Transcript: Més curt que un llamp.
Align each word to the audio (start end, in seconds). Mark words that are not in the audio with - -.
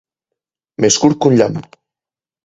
Més 0.85 0.97
curt 1.03 1.19
que 1.25 1.29
un 1.33 1.37
llamp. 1.41 1.59